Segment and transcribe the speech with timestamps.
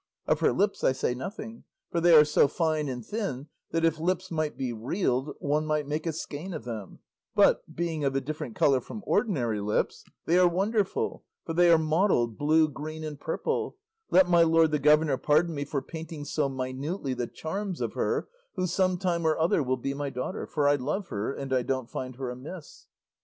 [0.25, 3.99] Of her lips I say nothing, for they are so fine and thin that, if
[3.99, 7.01] lips might be reeled, one might make a skein of them;
[7.35, 11.77] but being of a different colour from ordinary lips they are wonderful, for they are
[11.77, 13.77] mottled, blue, green, and purple
[14.09, 18.27] let my lord the governor pardon me for painting so minutely the charms of her
[18.55, 21.61] who some time or other will be my daughter; for I love her, and I
[21.61, 22.87] don't find her amiss."